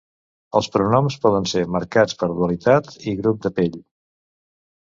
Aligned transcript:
Els 0.59 0.69
pronoms 0.75 1.17
poden 1.25 1.45
ser 1.51 1.63
marcats 1.75 2.17
per 2.23 2.31
dualitat 2.33 2.91
i 3.15 3.17
grup 3.23 3.47
de 3.47 3.55
pell. 3.61 3.79